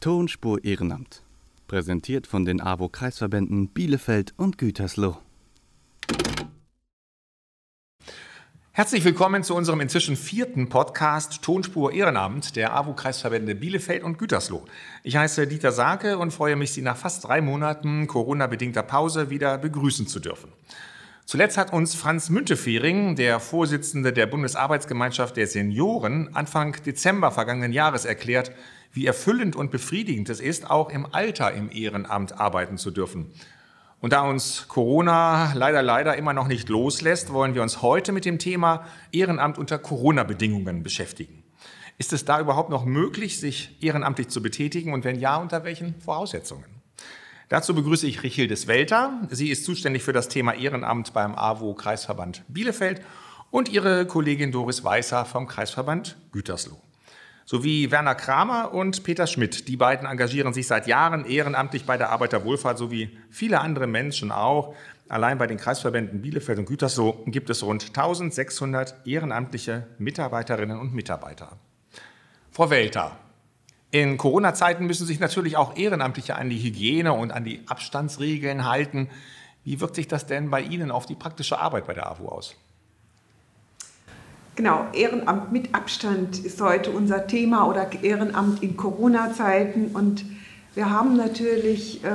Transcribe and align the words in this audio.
Tonspur 0.00 0.62
Ehrenamt. 0.62 1.24
Präsentiert 1.66 2.28
von 2.28 2.44
den 2.44 2.60
AWO-Kreisverbänden 2.60 3.66
Bielefeld 3.66 4.32
und 4.36 4.56
Gütersloh. 4.56 5.16
Herzlich 8.70 9.04
willkommen 9.04 9.42
zu 9.42 9.56
unserem 9.56 9.80
inzwischen 9.80 10.14
vierten 10.14 10.68
Podcast 10.68 11.42
Tonspur 11.42 11.92
Ehrenamt 11.92 12.54
der 12.54 12.76
AWO-Kreisverbände 12.76 13.56
Bielefeld 13.56 14.04
und 14.04 14.18
Gütersloh. 14.18 14.64
Ich 15.02 15.16
heiße 15.16 15.48
Dieter 15.48 15.72
Sarke 15.72 16.18
und 16.18 16.32
freue 16.32 16.54
mich, 16.54 16.70
Sie 16.70 16.82
nach 16.82 16.96
fast 16.96 17.24
drei 17.24 17.40
Monaten 17.40 18.06
Corona-bedingter 18.06 18.84
Pause 18.84 19.30
wieder 19.30 19.58
begrüßen 19.58 20.06
zu 20.06 20.20
dürfen. 20.20 20.52
Zuletzt 21.26 21.58
hat 21.58 21.72
uns 21.72 21.96
Franz 21.96 22.30
Müntefering, 22.30 23.16
der 23.16 23.40
Vorsitzende 23.40 24.12
der 24.12 24.26
Bundesarbeitsgemeinschaft 24.26 25.36
der 25.36 25.48
Senioren, 25.48 26.34
Anfang 26.36 26.76
Dezember 26.86 27.32
vergangenen 27.32 27.72
Jahres 27.72 28.04
erklärt, 28.04 28.52
wie 28.92 29.06
erfüllend 29.06 29.56
und 29.56 29.70
befriedigend 29.70 30.28
es 30.28 30.40
ist, 30.40 30.70
auch 30.70 30.90
im 30.90 31.06
Alter 31.12 31.52
im 31.52 31.70
Ehrenamt 31.70 32.38
arbeiten 32.40 32.78
zu 32.78 32.90
dürfen. 32.90 33.32
Und 34.00 34.12
da 34.12 34.22
uns 34.22 34.66
Corona 34.68 35.52
leider, 35.54 35.82
leider 35.82 36.16
immer 36.16 36.32
noch 36.32 36.46
nicht 36.46 36.68
loslässt, 36.68 37.32
wollen 37.32 37.54
wir 37.54 37.62
uns 37.62 37.82
heute 37.82 38.12
mit 38.12 38.24
dem 38.24 38.38
Thema 38.38 38.86
Ehrenamt 39.10 39.58
unter 39.58 39.78
Corona-Bedingungen 39.78 40.82
beschäftigen. 40.82 41.42
Ist 41.98 42.12
es 42.12 42.24
da 42.24 42.40
überhaupt 42.40 42.70
noch 42.70 42.84
möglich, 42.84 43.40
sich 43.40 43.76
ehrenamtlich 43.80 44.28
zu 44.28 44.40
betätigen 44.40 44.92
und 44.92 45.04
wenn 45.04 45.18
ja, 45.18 45.36
unter 45.36 45.64
welchen 45.64 46.00
Voraussetzungen? 46.00 46.64
Dazu 47.48 47.74
begrüße 47.74 48.06
ich 48.06 48.22
Richildes 48.22 48.68
Welter. 48.68 49.26
Sie 49.30 49.50
ist 49.50 49.64
zuständig 49.64 50.04
für 50.04 50.12
das 50.12 50.28
Thema 50.28 50.54
Ehrenamt 50.54 51.12
beim 51.12 51.34
AWO-Kreisverband 51.34 52.44
Bielefeld 52.46 53.02
und 53.50 53.68
ihre 53.68 54.06
Kollegin 54.06 54.52
Doris 54.52 54.84
Weißer 54.84 55.24
vom 55.24 55.48
Kreisverband 55.48 56.18
Gütersloh. 56.30 56.80
Sowie 57.50 57.90
Werner 57.90 58.14
Kramer 58.14 58.74
und 58.74 59.04
Peter 59.04 59.26
Schmidt. 59.26 59.68
Die 59.68 59.78
beiden 59.78 60.06
engagieren 60.06 60.52
sich 60.52 60.66
seit 60.66 60.86
Jahren 60.86 61.24
ehrenamtlich 61.24 61.86
bei 61.86 61.96
der 61.96 62.10
Arbeiterwohlfahrt, 62.10 62.76
sowie 62.76 63.16
viele 63.30 63.60
andere 63.60 63.86
Menschen 63.86 64.30
auch. 64.30 64.74
Allein 65.08 65.38
bei 65.38 65.46
den 65.46 65.56
Kreisverbänden 65.56 66.20
Bielefeld 66.20 66.58
und 66.58 66.66
Gütersloh 66.66 67.24
gibt 67.24 67.48
es 67.48 67.62
rund 67.62 67.86
1600 67.86 69.06
ehrenamtliche 69.06 69.86
Mitarbeiterinnen 69.96 70.78
und 70.78 70.92
Mitarbeiter. 70.92 71.56
Frau 72.50 72.68
Welter, 72.68 73.16
in 73.92 74.18
Corona-Zeiten 74.18 74.86
müssen 74.86 75.06
sich 75.06 75.18
natürlich 75.18 75.56
auch 75.56 75.74
Ehrenamtliche 75.74 76.36
an 76.36 76.50
die 76.50 76.62
Hygiene 76.62 77.14
und 77.14 77.32
an 77.32 77.44
die 77.44 77.62
Abstandsregeln 77.66 78.66
halten. 78.66 79.08
Wie 79.64 79.80
wirkt 79.80 79.94
sich 79.94 80.06
das 80.06 80.26
denn 80.26 80.50
bei 80.50 80.60
Ihnen 80.60 80.90
auf 80.90 81.06
die 81.06 81.14
praktische 81.14 81.58
Arbeit 81.58 81.86
bei 81.86 81.94
der 81.94 82.10
AWO 82.10 82.28
aus? 82.28 82.56
Genau, 84.58 84.86
Ehrenamt 84.92 85.52
mit 85.52 85.72
Abstand 85.72 86.44
ist 86.44 86.60
heute 86.60 86.90
unser 86.90 87.28
Thema 87.28 87.68
oder 87.68 87.88
Ehrenamt 88.02 88.60
in 88.60 88.76
Corona-Zeiten. 88.76 89.92
Und 89.94 90.24
wir 90.74 90.90
haben 90.90 91.16
natürlich 91.16 92.02
äh, 92.02 92.08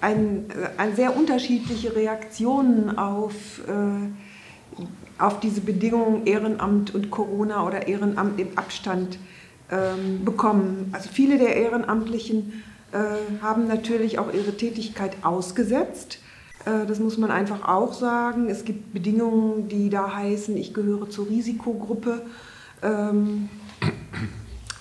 ein, 0.00 0.50
äh, 0.50 0.70
ein 0.76 0.96
sehr 0.96 1.16
unterschiedliche 1.16 1.94
Reaktionen 1.94 2.98
auf, 2.98 3.60
äh, 3.68 5.22
auf 5.22 5.38
diese 5.38 5.60
Bedingungen 5.60 6.26
Ehrenamt 6.26 6.96
und 6.96 7.12
Corona 7.12 7.64
oder 7.64 7.86
Ehrenamt 7.86 8.40
im 8.40 8.58
Abstand 8.58 9.20
ähm, 9.70 10.24
bekommen. 10.24 10.90
Also 10.90 11.08
viele 11.12 11.38
der 11.38 11.54
Ehrenamtlichen 11.54 12.64
äh, 12.90 13.40
haben 13.40 13.68
natürlich 13.68 14.18
auch 14.18 14.34
ihre 14.34 14.56
Tätigkeit 14.56 15.12
ausgesetzt. 15.22 16.18
Äh, 16.68 16.86
das 16.86 17.00
muss 17.00 17.18
man 17.18 17.30
einfach 17.30 17.66
auch 17.66 17.92
sagen. 17.92 18.48
Es 18.48 18.64
gibt 18.64 18.92
Bedingungen, 18.92 19.68
die 19.68 19.90
da 19.90 20.14
heißen, 20.14 20.56
ich 20.56 20.74
gehöre 20.74 21.08
zur 21.08 21.28
Risikogruppe. 21.28 22.22
Ähm, 22.82 23.48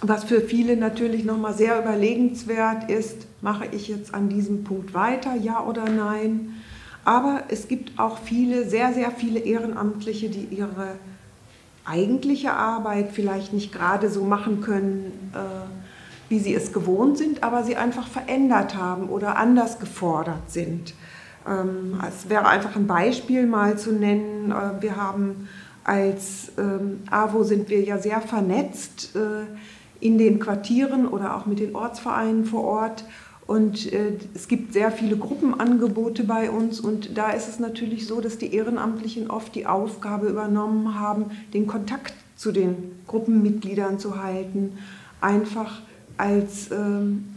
was 0.01 0.25
für 0.25 0.41
viele 0.41 0.77
natürlich 0.77 1.25
nochmal 1.25 1.53
sehr 1.53 1.81
überlegenswert 1.81 2.89
ist, 2.89 3.27
mache 3.41 3.65
ich 3.71 3.87
jetzt 3.87 4.13
an 4.13 4.29
diesem 4.29 4.63
Punkt 4.63 4.93
weiter, 4.93 5.35
ja 5.35 5.63
oder 5.63 5.89
nein. 5.89 6.53
Aber 7.03 7.43
es 7.49 7.67
gibt 7.67 7.99
auch 7.99 8.19
viele, 8.19 8.69
sehr, 8.69 8.93
sehr 8.93 9.11
viele 9.11 9.39
Ehrenamtliche, 9.39 10.29
die 10.29 10.55
ihre 10.55 10.95
eigentliche 11.85 12.53
Arbeit 12.53 13.11
vielleicht 13.13 13.53
nicht 13.53 13.71
gerade 13.71 14.09
so 14.09 14.23
machen 14.25 14.59
können, 14.59 15.31
äh, 15.33 15.39
wie 16.29 16.39
sie 16.39 16.53
es 16.53 16.73
gewohnt 16.73 17.17
sind, 17.17 17.43
aber 17.43 17.63
sie 17.63 17.77
einfach 17.77 18.07
verändert 18.07 18.75
haben 18.75 19.07
oder 19.07 19.37
anders 19.37 19.79
gefordert 19.79 20.51
sind. 20.51 20.93
Ähm, 21.47 21.99
es 22.07 22.29
wäre 22.29 22.47
einfach 22.47 22.75
ein 22.75 22.87
Beispiel 22.87 23.45
mal 23.45 23.77
zu 23.77 23.91
nennen. 23.91 24.51
Äh, 24.51 24.81
wir 24.81 24.95
haben 24.95 25.47
als 25.83 26.51
ähm, 26.57 26.99
AWO 27.09 27.43
sind 27.43 27.69
wir 27.69 27.81
ja 27.81 27.97
sehr 27.97 28.19
vernetzt 28.19 29.15
äh, 29.15 29.45
in 30.05 30.17
den 30.17 30.39
Quartieren 30.39 31.07
oder 31.07 31.37
auch 31.37 31.45
mit 31.45 31.59
den 31.59 31.75
Ortsvereinen 31.75 32.45
vor 32.45 32.63
Ort. 32.63 33.05
Und 33.45 33.91
äh, 33.93 34.17
es 34.35 34.49
gibt 34.49 34.73
sehr 34.73 34.91
viele 34.91 35.15
Gruppenangebote 35.15 36.25
bei 36.25 36.51
uns 36.51 36.81
und 36.81 37.17
da 37.17 37.29
ist 37.29 37.47
es 37.47 37.59
natürlich 37.59 38.05
so, 38.05 38.19
dass 38.19 38.37
die 38.37 38.53
Ehrenamtlichen 38.53 39.31
oft 39.31 39.55
die 39.55 39.65
Aufgabe 39.65 40.27
übernommen 40.27 40.99
haben, 40.99 41.31
den 41.53 41.65
Kontakt 41.65 42.13
zu 42.35 42.51
den 42.51 42.99
Gruppenmitgliedern 43.07 43.97
zu 43.99 44.21
halten, 44.21 44.77
einfach 45.21 45.81
als 46.17 46.69
ähm, 46.71 47.36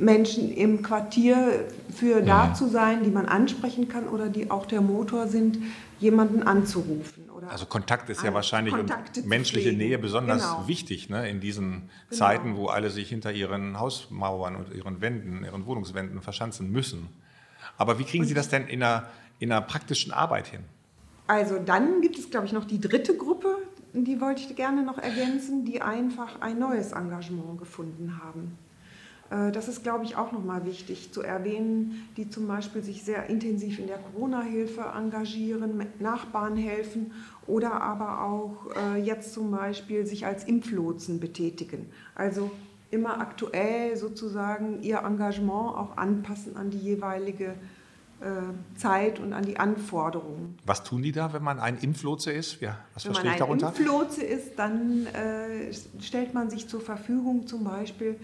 Menschen 0.00 0.50
im 0.52 0.82
Quartier 0.82 1.66
für 1.94 2.22
da 2.22 2.54
zu 2.54 2.68
sein, 2.68 3.02
die 3.04 3.10
man 3.10 3.26
ansprechen 3.26 3.88
kann 3.88 4.08
oder 4.08 4.28
die 4.28 4.50
auch 4.50 4.66
der 4.66 4.80
Motor 4.80 5.28
sind, 5.28 5.58
jemanden 5.98 6.42
anzurufen. 6.42 7.28
also 7.48 7.66
Kontakt 7.66 8.08
ist 8.08 8.22
ja 8.22 8.32
wahrscheinlich 8.32 8.74
und 8.74 8.92
menschliche 9.26 9.72
Nähe 9.72 9.98
besonders 9.98 10.42
genau. 10.42 10.68
wichtig 10.68 11.10
ne, 11.10 11.28
in 11.28 11.40
diesen 11.40 11.90
genau. 12.08 12.18
Zeiten, 12.18 12.56
wo 12.56 12.66
alle 12.66 12.90
sich 12.90 13.08
hinter 13.08 13.32
ihren 13.32 13.78
Hausmauern 13.78 14.56
und 14.56 14.74
ihren 14.74 15.00
Wänden, 15.00 15.44
ihren 15.44 15.66
Wohnungswänden 15.66 16.22
verschanzen 16.22 16.70
müssen. 16.70 17.08
Aber 17.76 17.98
wie 17.98 18.04
kriegen 18.04 18.22
und 18.22 18.28
Sie 18.28 18.34
das 18.34 18.48
denn 18.48 18.66
in 18.66 18.82
einer, 18.82 19.06
in 19.38 19.52
einer 19.52 19.60
praktischen 19.60 20.12
Arbeit 20.12 20.48
hin? 20.48 20.60
Also 21.26 21.58
dann 21.58 22.00
gibt 22.00 22.18
es, 22.18 22.30
glaube 22.30 22.46
ich, 22.46 22.52
noch 22.52 22.64
die 22.64 22.80
dritte 22.80 23.16
Gruppe, 23.16 23.56
die 23.92 24.20
wollte 24.20 24.42
ich 24.42 24.56
gerne 24.56 24.82
noch 24.82 24.98
ergänzen, 24.98 25.64
die 25.64 25.82
einfach 25.82 26.40
ein 26.40 26.58
neues 26.58 26.92
Engagement 26.92 27.58
gefunden 27.58 28.20
haben. 28.22 28.56
Äh, 29.30 29.52
das 29.52 29.68
ist, 29.68 29.82
glaube 29.82 30.04
ich, 30.04 30.16
auch 30.16 30.32
nochmal 30.32 30.66
wichtig 30.66 31.12
zu 31.12 31.22
erwähnen, 31.22 32.08
die 32.16 32.28
zum 32.28 32.46
Beispiel 32.46 32.82
sich 32.82 33.04
sehr 33.04 33.28
intensiv 33.30 33.78
in 33.78 33.86
der 33.86 33.98
Corona-Hilfe 33.98 34.92
engagieren, 34.96 35.86
Nachbarn 35.98 36.56
helfen 36.56 37.12
oder 37.46 37.80
aber 37.80 38.22
auch 38.22 38.76
äh, 38.76 39.00
jetzt 39.00 39.32
zum 39.32 39.50
Beispiel 39.50 40.06
sich 40.06 40.26
als 40.26 40.44
Impflotsen 40.44 41.20
betätigen. 41.20 41.86
Also 42.14 42.50
immer 42.90 43.20
aktuell 43.20 43.96
sozusagen 43.96 44.82
ihr 44.82 44.98
Engagement 44.98 45.76
auch 45.76 45.96
anpassen 45.96 46.56
an 46.56 46.70
die 46.70 46.78
jeweilige 46.78 47.54
äh, 48.20 48.76
Zeit 48.76 49.20
und 49.20 49.32
an 49.32 49.44
die 49.44 49.58
Anforderungen. 49.58 50.58
Was 50.66 50.82
tun 50.82 51.02
die 51.02 51.12
da, 51.12 51.32
wenn 51.32 51.42
man 51.42 51.60
ein 51.60 51.78
Impflotse 51.78 52.32
ist? 52.32 52.60
Ja, 52.60 52.78
was 52.94 53.04
wenn 53.04 53.12
verstehe 53.12 53.32
ich 53.32 53.38
darunter? 53.38 53.72
Wenn 53.74 53.86
man 53.86 53.94
ein 53.94 54.00
Impflotse 54.00 54.24
ist, 54.24 54.58
dann 54.58 55.06
äh, 55.06 55.72
stellt 56.00 56.34
man 56.34 56.50
sich 56.50 56.68
zur 56.68 56.80
Verfügung 56.80 57.46
zum 57.46 57.64
Beispiel 57.64 58.16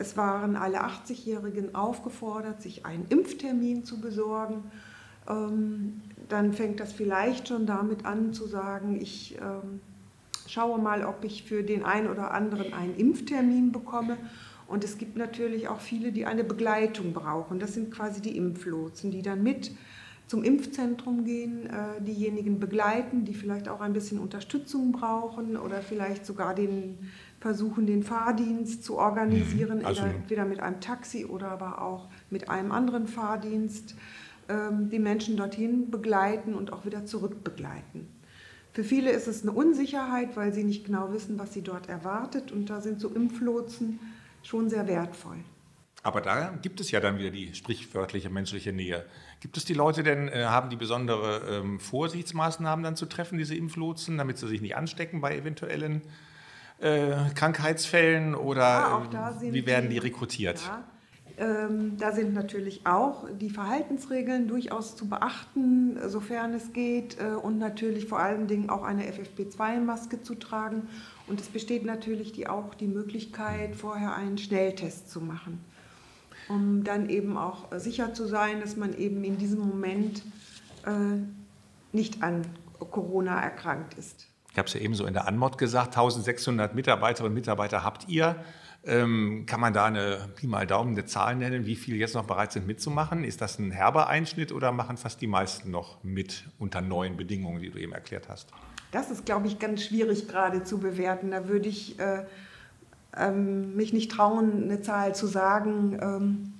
es 0.00 0.16
waren 0.16 0.56
alle 0.56 0.82
80-Jährigen 0.82 1.74
aufgefordert, 1.74 2.62
sich 2.62 2.86
einen 2.86 3.06
Impftermin 3.10 3.84
zu 3.84 4.00
besorgen. 4.00 4.64
Ähm, 5.28 6.00
dann 6.28 6.54
fängt 6.54 6.80
das 6.80 6.92
vielleicht 6.92 7.48
schon 7.48 7.66
damit 7.66 8.06
an 8.06 8.32
zu 8.32 8.46
sagen, 8.46 8.98
ich 9.00 9.36
ähm, 9.40 9.80
schaue 10.46 10.80
mal, 10.80 11.04
ob 11.04 11.22
ich 11.22 11.42
für 11.42 11.62
den 11.62 11.84
einen 11.84 12.08
oder 12.08 12.30
anderen 12.32 12.72
einen 12.72 12.96
Impftermin 12.96 13.72
bekomme. 13.72 14.16
Und 14.66 14.84
es 14.84 14.96
gibt 14.96 15.16
natürlich 15.16 15.68
auch 15.68 15.80
viele, 15.80 16.12
die 16.12 16.24
eine 16.24 16.44
Begleitung 16.44 17.12
brauchen. 17.12 17.58
Das 17.58 17.74
sind 17.74 17.90
quasi 17.90 18.22
die 18.22 18.36
Impflotsen, 18.36 19.10
die 19.10 19.20
dann 19.20 19.42
mit 19.42 19.72
zum 20.28 20.44
Impfzentrum 20.44 21.24
gehen, 21.24 21.66
äh, 21.66 22.00
diejenigen 22.00 22.60
begleiten, 22.60 23.24
die 23.24 23.34
vielleicht 23.34 23.68
auch 23.68 23.80
ein 23.80 23.92
bisschen 23.92 24.20
Unterstützung 24.20 24.92
brauchen 24.92 25.56
oder 25.56 25.82
vielleicht 25.82 26.24
sogar 26.24 26.54
den 26.54 26.98
versuchen, 27.40 27.86
den 27.86 28.02
Fahrdienst 28.02 28.84
zu 28.84 28.98
organisieren, 28.98 29.80
mhm. 29.80 29.86
also 29.86 30.02
entweder 30.02 30.44
mit 30.44 30.60
einem 30.60 30.80
Taxi 30.80 31.24
oder 31.24 31.48
aber 31.48 31.82
auch 31.82 32.08
mit 32.28 32.50
einem 32.50 32.70
anderen 32.70 33.08
Fahrdienst, 33.08 33.94
ähm, 34.48 34.90
die 34.90 34.98
Menschen 34.98 35.36
dorthin 35.36 35.90
begleiten 35.90 36.54
und 36.54 36.72
auch 36.72 36.84
wieder 36.84 37.06
zurück 37.06 37.42
begleiten. 37.42 38.08
Für 38.72 38.84
viele 38.84 39.10
ist 39.10 39.26
es 39.26 39.42
eine 39.42 39.52
Unsicherheit, 39.52 40.36
weil 40.36 40.52
sie 40.52 40.64
nicht 40.64 40.84
genau 40.84 41.12
wissen, 41.12 41.38
was 41.38 41.52
sie 41.52 41.62
dort 41.62 41.88
erwartet 41.88 42.52
und 42.52 42.70
da 42.70 42.80
sind 42.80 43.00
so 43.00 43.08
Impflotsen 43.08 43.98
schon 44.42 44.68
sehr 44.68 44.86
wertvoll. 44.86 45.38
Aber 46.02 46.20
da 46.20 46.56
gibt 46.62 46.80
es 46.80 46.90
ja 46.90 47.00
dann 47.00 47.18
wieder 47.18 47.30
die 47.30 47.54
sprichwörtliche 47.54 48.30
menschliche 48.30 48.72
Nähe. 48.72 49.04
Gibt 49.40 49.56
es 49.56 49.64
die 49.64 49.74
Leute 49.74 50.02
denn, 50.02 50.28
äh, 50.28 50.44
haben 50.44 50.70
die 50.70 50.76
besondere 50.76 51.42
ähm, 51.58 51.78
Vorsichtsmaßnahmen 51.78 52.82
dann 52.82 52.96
zu 52.96 53.06
treffen, 53.06 53.36
diese 53.36 53.54
Impflotsen, 53.54 54.16
damit 54.16 54.38
sie 54.38 54.48
sich 54.48 54.62
nicht 54.62 54.76
anstecken 54.76 55.20
bei 55.20 55.36
eventuellen 55.36 56.02
äh, 56.80 57.30
Krankheitsfällen 57.34 58.34
oder 58.34 59.08
ja, 59.12 59.34
wie 59.40 59.66
werden 59.66 59.90
die 59.90 59.98
rekrutiert? 59.98 60.60
Ja, 60.64 60.84
ähm, 61.40 61.96
da 61.96 62.12
sind 62.12 62.34
natürlich 62.34 62.86
auch 62.86 63.26
die 63.30 63.48
Verhaltensregeln 63.48 64.46
durchaus 64.46 64.94
zu 64.94 65.08
beachten, 65.08 65.98
sofern 66.06 66.52
es 66.52 66.74
geht, 66.74 67.18
äh, 67.18 67.34
und 67.34 67.58
natürlich 67.58 68.06
vor 68.06 68.18
allen 68.18 68.46
Dingen 68.46 68.68
auch 68.68 68.82
eine 68.82 69.04
FFP2-Maske 69.04 70.22
zu 70.22 70.34
tragen 70.34 70.82
Und 71.26 71.40
es 71.40 71.48
besteht 71.48 71.86
natürlich 71.86 72.32
die, 72.32 72.46
auch 72.46 72.74
die 72.74 72.88
Möglichkeit, 72.88 73.74
vorher 73.74 74.14
einen 74.14 74.36
Schnelltest 74.36 75.10
zu 75.10 75.22
machen, 75.22 75.64
um 76.50 76.84
dann 76.84 77.08
eben 77.08 77.38
auch 77.38 77.68
sicher 77.78 78.12
zu 78.12 78.26
sein, 78.26 78.60
dass 78.60 78.76
man 78.76 78.92
eben 78.98 79.24
in 79.24 79.38
diesem 79.38 79.60
Moment 79.60 80.22
äh, 80.84 81.22
nicht 81.92 82.22
an 82.22 82.42
Corona 82.90 83.40
erkrankt 83.40 83.94
ist. 83.94 84.29
Ich 84.52 84.58
habe 84.58 84.66
es 84.66 84.74
ja 84.74 84.80
eben 84.80 84.94
so 84.94 85.06
in 85.06 85.14
der 85.14 85.28
Anmod 85.28 85.58
gesagt, 85.58 85.96
1600 85.96 86.74
Mitarbeiterinnen 86.74 87.32
und 87.32 87.34
Mitarbeiter 87.34 87.84
habt 87.84 88.08
ihr. 88.08 88.36
Ähm, 88.82 89.44
kann 89.46 89.60
man 89.60 89.74
da 89.74 89.84
eine 89.84 90.30
Pi 90.36 90.46
mal 90.46 90.66
Daumen 90.66 90.92
eine 90.92 91.04
Zahl 91.04 91.36
nennen, 91.36 91.66
wie 91.66 91.76
viele 91.76 91.98
jetzt 91.98 92.14
noch 92.14 92.24
bereit 92.24 92.52
sind 92.52 92.66
mitzumachen? 92.66 93.24
Ist 93.24 93.42
das 93.42 93.58
ein 93.58 93.70
herber 93.70 94.08
Einschnitt 94.08 94.52
oder 94.52 94.72
machen 94.72 94.96
fast 94.96 95.20
die 95.20 95.26
meisten 95.26 95.70
noch 95.70 96.02
mit 96.02 96.44
unter 96.58 96.80
neuen 96.80 97.16
Bedingungen, 97.16 97.60
die 97.60 97.70
du 97.70 97.78
eben 97.78 97.92
erklärt 97.92 98.28
hast? 98.30 98.48
Das 98.90 99.10
ist, 99.10 99.26
glaube 99.26 99.46
ich, 99.46 99.58
ganz 99.58 99.84
schwierig 99.84 100.28
gerade 100.28 100.64
zu 100.64 100.78
bewerten. 100.78 101.30
Da 101.30 101.46
würde 101.46 101.68
ich 101.68 102.00
äh, 102.00 102.24
ähm, 103.16 103.76
mich 103.76 103.92
nicht 103.92 104.10
trauen, 104.10 104.64
eine 104.64 104.80
Zahl 104.80 105.14
zu 105.14 105.26
sagen. 105.26 105.98
Ähm, 106.00 106.52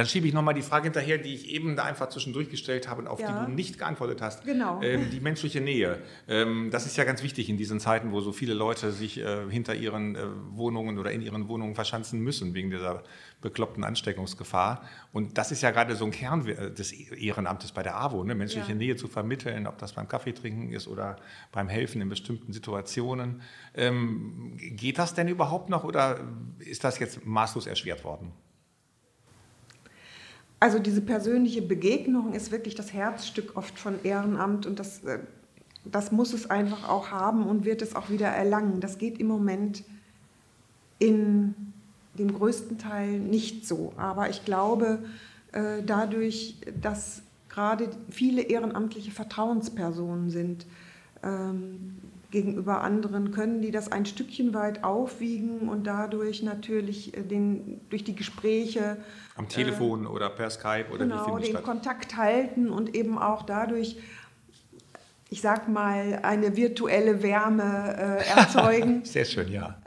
dann 0.00 0.06
schiebe 0.06 0.26
ich 0.26 0.32
nochmal 0.32 0.54
die 0.54 0.62
Frage 0.62 0.84
hinterher, 0.84 1.18
die 1.18 1.34
ich 1.34 1.50
eben 1.50 1.76
da 1.76 1.84
einfach 1.84 2.08
zwischendurch 2.08 2.48
gestellt 2.48 2.88
habe 2.88 3.02
und 3.02 3.06
auf 3.06 3.20
Ja. 3.20 3.40
die 3.44 3.46
du 3.50 3.52
nicht 3.54 3.76
geantwortet 3.78 4.22
hast. 4.22 4.44
Genau. 4.44 4.80
Ähm, 4.82 5.10
die 5.10 5.20
menschliche 5.20 5.60
Nähe. 5.60 5.98
Ähm, 6.26 6.70
das 6.70 6.86
ist 6.86 6.96
ja 6.96 7.04
ganz 7.04 7.22
wichtig 7.22 7.50
in 7.50 7.58
diesen 7.58 7.80
Zeiten, 7.80 8.10
wo 8.10 8.22
so 8.22 8.32
viele 8.32 8.54
Leute 8.54 8.92
sich 8.92 9.18
äh, 9.18 9.50
hinter 9.50 9.74
ihren 9.74 10.16
äh, 10.16 10.20
Wohnungen 10.52 10.98
oder 10.98 11.12
in 11.12 11.20
ihren 11.20 11.48
Wohnungen 11.48 11.74
verschanzen 11.74 12.20
müssen 12.20 12.54
wegen 12.54 12.70
dieser 12.70 13.02
bekloppten 13.42 13.84
Ansteckungsgefahr. 13.84 14.82
Und 15.12 15.36
das 15.36 15.52
ist 15.52 15.60
ja 15.60 15.70
gerade 15.70 15.94
so 15.96 16.06
ein 16.06 16.12
Kern 16.12 16.46
äh, 16.48 16.70
des 16.70 16.92
Ehrenamtes 16.92 17.72
bei 17.72 17.82
der 17.82 17.96
AWO, 18.00 18.24
ne? 18.24 18.34
menschliche 18.34 18.70
Ja. 18.70 18.74
Nähe 18.74 18.96
zu 18.96 19.06
vermitteln, 19.06 19.66
ob 19.66 19.76
das 19.76 19.92
beim 19.92 20.08
Kaffeetrinken 20.08 20.72
ist 20.72 20.88
oder 20.88 21.16
beim 21.52 21.68
Helfen 21.68 22.00
in 22.00 22.08
bestimmten 22.08 22.54
Situationen. 22.54 23.42
Ähm, 23.74 24.56
geht 24.56 24.98
das 24.98 25.12
denn 25.12 25.28
überhaupt 25.28 25.68
noch 25.68 25.84
oder 25.84 26.20
ist 26.58 26.84
das 26.84 26.98
jetzt 27.00 27.26
maßlos 27.26 27.66
erschwert 27.66 28.02
worden? 28.02 28.32
Also 30.60 30.78
diese 30.78 31.00
persönliche 31.00 31.62
Begegnung 31.62 32.34
ist 32.34 32.52
wirklich 32.52 32.74
das 32.74 32.92
Herzstück 32.92 33.56
oft 33.56 33.78
von 33.78 33.94
Ehrenamt 34.04 34.66
und 34.66 34.78
das, 34.78 35.02
äh, 35.04 35.20
das 35.86 36.12
muss 36.12 36.34
es 36.34 36.50
einfach 36.50 36.86
auch 36.86 37.10
haben 37.10 37.46
und 37.46 37.64
wird 37.64 37.80
es 37.80 37.96
auch 37.96 38.10
wieder 38.10 38.28
erlangen. 38.28 38.80
Das 38.80 38.98
geht 38.98 39.18
im 39.18 39.26
Moment 39.26 39.82
in 40.98 41.54
dem 42.18 42.34
größten 42.34 42.76
Teil 42.76 43.18
nicht 43.18 43.66
so. 43.66 43.94
Aber 43.96 44.28
ich 44.28 44.44
glaube, 44.44 45.02
äh, 45.52 45.82
dadurch, 45.84 46.56
dass 46.80 47.22
gerade 47.48 47.88
viele 48.10 48.42
ehrenamtliche 48.42 49.10
Vertrauenspersonen 49.10 50.28
sind 50.28 50.66
ähm, 51.22 51.96
gegenüber 52.30 52.82
anderen, 52.82 53.32
können 53.32 53.60
die 53.60 53.70
das 53.70 53.90
ein 53.90 54.06
Stückchen 54.06 54.54
weit 54.54 54.84
aufwiegen 54.84 55.68
und 55.68 55.86
dadurch 55.86 56.42
natürlich 56.42 57.16
äh, 57.16 57.22
den, 57.22 57.80
durch 57.90 58.04
die 58.04 58.14
Gespräche 58.14 58.98
Am 59.36 59.48
Telefon 59.48 60.06
oder 60.06 60.30
per 60.30 60.50
Skype 60.50 60.86
oder 60.90 61.04
wie 61.04 61.08
genau, 61.08 61.24
findet 61.24 61.42
es 61.42 61.48
den 61.48 61.56
statt? 61.56 61.64
Kontakt 61.64 62.16
halten 62.16 62.70
und 62.70 62.94
eben 62.94 63.18
auch 63.18 63.42
dadurch, 63.42 63.96
ich 65.28 65.40
sag 65.40 65.68
mal, 65.68 66.20
eine 66.22 66.56
virtuelle 66.56 67.22
Wärme 67.22 68.20
äh, 68.20 68.28
erzeugen. 68.38 69.04
Sehr 69.04 69.24
schön, 69.24 69.50
ja. 69.50 69.78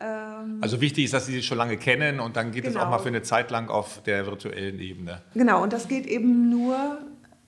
also 0.60 0.82
wichtig 0.82 1.06
ist, 1.06 1.14
dass 1.14 1.26
Sie 1.26 1.34
sich 1.34 1.46
schon 1.46 1.58
lange 1.58 1.78
kennen 1.78 2.20
und 2.20 2.36
dann 2.36 2.52
geht 2.52 2.66
es 2.66 2.76
auch 2.76 2.82
genau. 2.82 2.92
mal 2.92 3.00
für 3.00 3.10
eine 3.10 3.22
Zeit 3.22 3.52
lang 3.52 3.70
auf 3.70 4.04
der 4.04 4.26
virtuellen 4.26 4.80
Ebene. 4.80 5.22
genau, 5.34 5.64
und 5.64 5.72
das 5.72 5.88
geht 5.88 6.08
eben 6.08 6.50
nur 6.50 7.00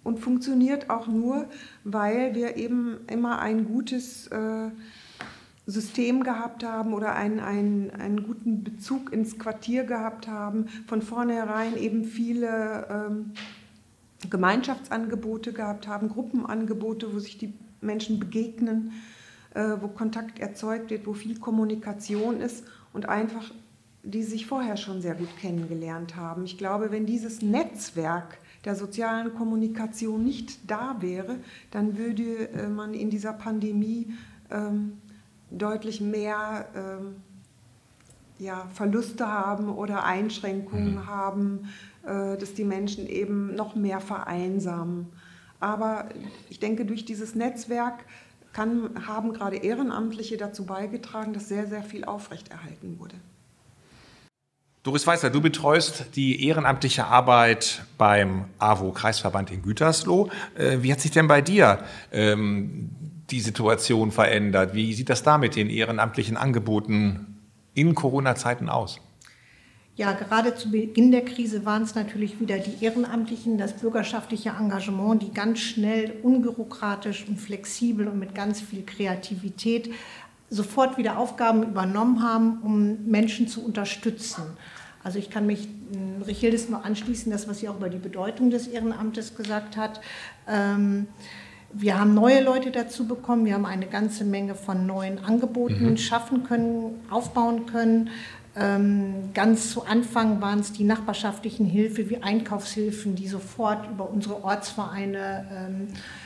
und 0.05 0.19
funktioniert 0.19 0.89
auch 0.89 1.07
nur, 1.07 1.47
weil 1.83 2.35
wir 2.35 2.55
eben 2.55 2.99
immer 3.11 3.39
ein 3.39 3.65
gutes 3.65 4.27
äh, 4.27 4.69
System 5.65 6.23
gehabt 6.23 6.63
haben 6.63 6.93
oder 6.93 7.15
einen, 7.15 7.39
einen, 7.39 7.89
einen 7.89 8.23
guten 8.23 8.63
Bezug 8.63 9.11
ins 9.11 9.39
Quartier 9.39 9.83
gehabt 9.83 10.27
haben, 10.27 10.67
von 10.87 11.01
vornherein 11.01 11.75
eben 11.75 12.05
viele 12.05 12.87
ähm, 12.89 13.31
Gemeinschaftsangebote 14.29 15.53
gehabt 15.53 15.87
haben, 15.87 16.09
Gruppenangebote, 16.09 17.11
wo 17.13 17.17
sich 17.17 17.39
die 17.39 17.53
Menschen 17.81 18.19
begegnen, 18.19 18.91
äh, 19.55 19.71
wo 19.81 19.87
Kontakt 19.87 20.37
erzeugt 20.37 20.91
wird, 20.91 21.07
wo 21.07 21.13
viel 21.13 21.39
Kommunikation 21.39 22.41
ist 22.41 22.63
und 22.93 23.09
einfach 23.09 23.51
die 24.07 24.21
sich 24.21 24.45
vorher 24.45 24.77
schon 24.77 25.01
sehr 25.01 25.15
gut 25.15 25.35
kennengelernt 25.41 26.15
haben. 26.15 26.45
Ich 26.45 26.59
glaube, 26.59 26.91
wenn 26.91 27.07
dieses 27.07 27.41
Netzwerk 27.41 28.37
der 28.65 28.75
sozialen 28.75 29.33
Kommunikation 29.35 30.23
nicht 30.23 30.69
da 30.69 30.97
wäre, 30.99 31.37
dann 31.71 31.97
würde 31.97 32.49
äh, 32.49 32.67
man 32.67 32.93
in 32.93 33.09
dieser 33.09 33.33
Pandemie 33.33 34.13
ähm, 34.51 34.97
deutlich 35.51 36.01
mehr 36.01 36.67
ähm, 36.75 37.15
ja, 38.39 38.67
Verluste 38.73 39.27
haben 39.27 39.69
oder 39.69 40.03
Einschränkungen 40.03 41.07
haben, 41.07 41.69
äh, 42.03 42.37
dass 42.37 42.53
die 42.53 42.65
Menschen 42.65 43.07
eben 43.07 43.55
noch 43.55 43.75
mehr 43.75 44.01
vereinsamen. 44.01 45.07
Aber 45.59 46.09
ich 46.49 46.59
denke, 46.59 46.85
durch 46.85 47.05
dieses 47.05 47.35
Netzwerk 47.35 48.05
kann, 48.51 49.07
haben 49.07 49.33
gerade 49.33 49.57
Ehrenamtliche 49.57 50.37
dazu 50.37 50.65
beigetragen, 50.65 51.33
dass 51.33 51.47
sehr, 51.47 51.67
sehr 51.67 51.83
viel 51.83 52.05
aufrechterhalten 52.05 52.99
wurde. 52.99 53.15
Doris 54.85 55.07
Weißer, 55.07 55.31
du 55.31 55.41
betreust 55.41 56.15
die 56.15 56.45
ehrenamtliche 56.45 57.05
Arbeit 57.05 57.81
beim 57.97 58.45
AWO-Kreisverband 58.59 59.49
in 59.49 59.63
Gütersloh. 59.63 60.29
Äh, 60.55 60.77
Wie 60.81 60.91
hat 60.91 61.01
sich 61.01 61.09
denn 61.09 61.27
bei 61.27 61.41
dir 61.41 61.79
ähm, 62.11 62.91
die 63.31 63.39
Situation 63.39 64.11
verändert? 64.11 64.75
Wie 64.75 64.93
sieht 64.93 65.09
das 65.09 65.23
da 65.23 65.39
mit 65.39 65.55
den 65.55 65.71
ehrenamtlichen 65.71 66.37
Angeboten 66.37 67.39
in 67.73 67.95
Corona-Zeiten 67.95 68.69
aus? 68.69 69.01
Ja, 69.95 70.11
gerade 70.11 70.53
zu 70.53 70.69
Beginn 70.69 71.11
der 71.11 71.25
Krise 71.25 71.65
waren 71.65 71.81
es 71.81 71.95
natürlich 71.95 72.39
wieder 72.39 72.59
die 72.59 72.85
Ehrenamtlichen, 72.85 73.57
das 73.57 73.75
bürgerschaftliche 73.75 74.49
Engagement, 74.49 75.23
die 75.23 75.33
ganz 75.33 75.61
schnell, 75.61 76.13
unbürokratisch 76.21 77.25
und 77.27 77.39
flexibel 77.39 78.07
und 78.07 78.19
mit 78.19 78.35
ganz 78.35 78.61
viel 78.61 78.85
Kreativität 78.85 79.89
sofort 80.51 80.99
wieder 80.99 81.17
Aufgaben 81.17 81.63
übernommen 81.63 82.21
haben, 82.21 82.59
um 82.61 83.09
Menschen 83.09 83.47
zu 83.47 83.65
unterstützen. 83.65 84.43
Also 85.05 85.19
ich 85.19 85.29
kann 85.29 85.45
mich 85.45 85.67
ähm, 85.93 86.23
Richildes 86.23 86.67
nur 86.67 86.83
anschließen, 86.83 87.31
das, 87.31 87.47
was 87.47 87.59
sie 87.59 87.69
auch 87.69 87.75
über 87.75 87.89
die 87.89 87.99
Bedeutung 87.99 88.49
des 88.49 88.67
Ehrenamtes 88.67 89.35
gesagt 89.35 89.77
hat. 89.77 90.01
Ähm, 90.49 91.05
wir 91.71 91.99
haben 91.99 92.15
neue 92.15 92.41
Leute 92.41 92.71
dazu 92.71 93.05
bekommen, 93.07 93.45
wir 93.45 93.53
haben 93.53 93.67
eine 93.67 93.85
ganze 93.85 94.23
Menge 94.23 94.55
von 94.55 94.87
neuen 94.87 95.19
Angeboten 95.19 95.95
schaffen 95.97 96.43
können, 96.43 96.95
aufbauen 97.11 97.67
können. 97.67 98.09
Ähm, 98.55 99.29
ganz 99.35 99.69
zu 99.69 99.85
Anfang 99.85 100.41
waren 100.41 100.61
es 100.61 100.71
die 100.71 100.85
nachbarschaftlichen 100.85 101.67
Hilfe 101.67 102.09
wie 102.09 102.23
Einkaufshilfen, 102.23 103.13
die 103.13 103.27
sofort 103.27 103.87
über 103.91 104.09
unsere 104.09 104.43
Ortsvereine 104.43 105.45
ähm, 105.51 105.87
äh, 105.89 106.24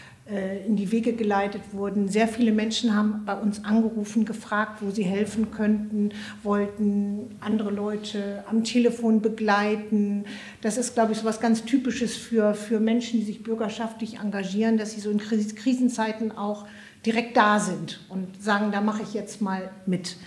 in 0.68 0.76
die 0.76 0.92
Wege 0.92 1.14
geleitet 1.14 1.62
wurden. 1.72 2.08
Sehr 2.08 2.28
viele 2.28 2.52
Menschen 2.52 2.96
haben 2.96 3.24
bei 3.26 3.34
uns 3.34 3.66
angerufen, 3.66 4.26
gefragt, 4.26 4.82
wo 4.82 4.92
sie 4.92 5.04
helfen 5.04 5.50
könnten, 5.50 6.12
wollten 6.44 7.36
andere 7.40 7.72
Leute 7.72 8.44
am 8.48 8.64
Telefon 8.64 9.22
begleiten. 9.22 10.26
Das 10.62 10.78
ist, 10.78 10.94
glaube 10.94 11.14
ich, 11.14 11.18
so 11.18 11.26
was 11.26 11.40
ganz 11.40 11.66
Typisches 11.66 12.16
für, 12.16 12.54
für 12.54 12.80
Menschen, 12.80 13.20
die 13.20 13.26
sich 13.26 13.42
bürgerschaftlich 13.42 14.20
engagieren, 14.20 14.78
dass 14.78 14.92
sie 14.92 15.00
so 15.00 15.10
in 15.10 15.20
Kris- 15.20 15.56
Krisenzeiten 15.56 16.32
auch 16.32 16.68
direkt 17.06 17.36
da 17.36 17.60
sind 17.60 18.00
und 18.10 18.44
sagen, 18.44 18.72
da 18.72 18.82
mache 18.82 19.02
ich 19.02 19.14
jetzt 19.14 19.42
mal 19.42 19.72
mit. 19.86 20.18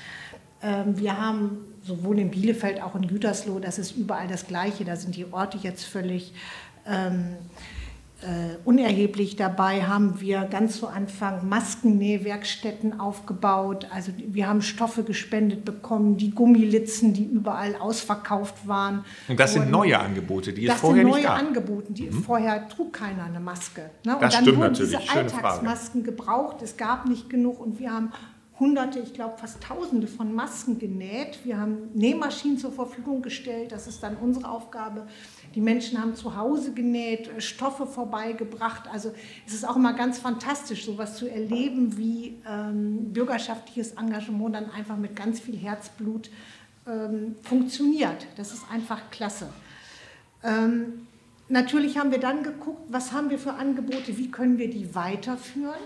Ähm, 0.63 0.99
Wir 0.99 1.21
haben 1.21 1.59
sowohl 1.85 2.19
in 2.19 2.31
Bielefeld, 2.31 2.83
auch 2.83 2.95
in 2.97 3.07
Gütersloh, 3.07 3.59
das 3.59 3.79
ist 3.79 3.97
überall 3.97 4.27
das 4.27 4.47
Gleiche. 4.47 4.85
Da 4.85 4.97
sind 4.97 5.15
die 5.17 5.27
Orte 5.31 5.59
jetzt 5.61 5.85
völlig 5.85 6.33
ähm, 6.87 7.37
äh, 8.23 8.57
unerheblich. 8.65 9.37
Dabei 9.37 9.83
haben 9.85 10.21
wir 10.21 10.43
ganz 10.45 10.79
zu 10.79 10.87
Anfang 10.87 11.49
Maskennähwerkstätten 11.49 13.01
aufgebaut. 13.01 13.87
Also 13.93 14.13
wir 14.17 14.49
haben 14.49 14.63
Stoffe 14.63 15.03
gespendet 15.05 15.65
bekommen, 15.65 16.17
die 16.17 16.31
Gummilitzen, 16.31 17.13
die 17.15 17.25
überall 17.25 17.77
ausverkauft 17.77 18.67
waren. 18.67 19.05
Und 19.29 19.39
das 19.41 19.53
sind 19.53 19.63
wurden- 19.63 19.71
neue 19.73 19.99
Angebote, 19.99 20.53
die 20.53 20.67
es 20.67 20.73
das 20.73 20.81
vorher 20.81 21.03
sind 21.05 21.07
nicht 21.07 21.15
neue 21.15 21.23
gab. 21.25 21.39
Angebote. 21.39 21.93
Die, 21.93 22.11
Vorher 22.11 22.69
trug 22.69 22.93
keiner 22.93 23.25
eine 23.25 23.41
Maske. 23.41 23.91
Ne? 24.05 24.15
Und 24.15 24.23
Das 24.23 24.35
dann 24.35 24.43
stimmt 24.45 24.59
wurden 24.59 24.73
natürlich. 24.73 24.97
diese 24.99 25.03
Schöne 25.11 25.29
Frage. 25.29 25.45
Alltagsmasken 25.47 26.05
gebraucht. 26.05 26.63
Es 26.63 26.77
gab 26.77 27.07
nicht 27.09 27.29
genug 27.31 27.61
und 27.61 27.79
wir 27.79 27.91
haben 27.93 28.13
hunderte, 28.61 29.01
ich 29.01 29.13
glaube 29.15 29.39
fast 29.39 29.61
tausende 29.63 30.07
von 30.07 30.33
Masken 30.35 30.79
genäht. 30.79 31.41
Wir 31.45 31.59
haben 31.59 31.91
Nähmaschinen 31.95 32.59
zur 32.59 32.71
Verfügung 32.71 33.23
gestellt. 33.23 33.73
Das 33.73 33.87
ist 33.89 34.03
dann 34.03 34.17
unsere 34.17 34.49
Aufgabe. 34.49 35.07
Die 35.55 35.61
Menschen 35.61 36.01
haben 36.01 36.15
zu 36.15 36.37
Hause 36.37 36.73
genäht, 36.73 37.29
äh, 37.29 37.41
Stoffe 37.41 37.87
vorbeigebracht. 37.87 38.89
Also 38.93 39.13
es 39.47 39.55
ist 39.55 39.69
auch 39.69 39.77
immer 39.77 39.93
ganz 39.93 40.19
fantastisch, 40.19 40.85
sowas 40.85 41.17
zu 41.17 41.31
erleben, 41.31 41.97
wie 41.97 42.41
ähm, 42.49 43.13
bürgerschaftliches 43.13 43.93
Engagement 43.93 44.55
dann 44.55 44.71
einfach 44.71 44.97
mit 44.97 45.17
ganz 45.17 45.41
viel 45.41 45.57
Herzblut 45.57 46.31
ähm, 46.87 47.37
funktioniert. 47.43 48.27
Das 48.37 48.53
ist 48.53 48.65
einfach 48.71 49.11
klasse. 49.11 49.49
Ähm, 50.43 51.07
natürlich 51.49 51.99
haben 51.99 52.11
wir 52.11 52.21
dann 52.21 52.43
geguckt, 52.43 52.83
was 52.89 53.13
haben 53.13 53.31
wir 53.31 53.39
für 53.39 53.55
Angebote, 53.55 54.17
wie 54.19 54.31
können 54.31 54.59
wir 54.59 54.71
die 54.71 54.95
weiterführen. 54.95 55.81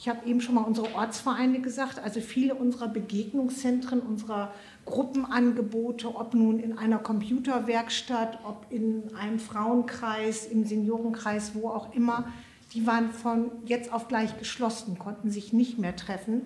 Ich 0.00 0.08
habe 0.08 0.24
eben 0.28 0.40
schon 0.40 0.54
mal 0.54 0.62
unsere 0.62 0.94
Ortsvereine 0.94 1.60
gesagt, 1.60 1.98
also 1.98 2.20
viele 2.20 2.54
unserer 2.54 2.86
Begegnungszentren, 2.86 3.98
unserer 3.98 4.54
Gruppenangebote, 4.86 6.14
ob 6.14 6.34
nun 6.34 6.60
in 6.60 6.78
einer 6.78 6.98
Computerwerkstatt, 6.98 8.38
ob 8.44 8.66
in 8.70 9.12
einem 9.16 9.40
Frauenkreis, 9.40 10.46
im 10.46 10.64
Seniorenkreis, 10.64 11.50
wo 11.54 11.70
auch 11.70 11.92
immer, 11.94 12.32
die 12.74 12.86
waren 12.86 13.10
von 13.10 13.50
jetzt 13.64 13.92
auf 13.92 14.06
gleich 14.06 14.38
geschlossen, 14.38 15.00
konnten 15.00 15.32
sich 15.32 15.52
nicht 15.52 15.80
mehr 15.80 15.96
treffen. 15.96 16.42